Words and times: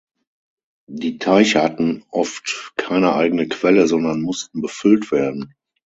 Die 0.89 1.19
Teiche 1.19 1.61
hatten 1.61 2.03
oft 2.09 2.73
keine 2.75 3.13
eigene 3.13 3.47
Quelle, 3.47 3.85
sondern 3.85 4.21
mussten 4.23 4.59
befüllt 4.61 5.11
werden. 5.11 5.53